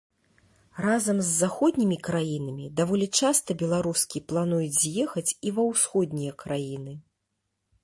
Разам 0.85 1.17
з 1.27 1.33
заходнімі 1.43 1.97
краінамі 2.07 2.65
даволі 2.79 3.07
часта 3.21 3.57
беларускі 3.61 4.23
плануюць 4.33 4.73
з'ехаць 4.81 5.27
і 5.51 5.55
ва 5.59 5.63
ўсходнія 5.71 6.31
краіны. 6.45 6.93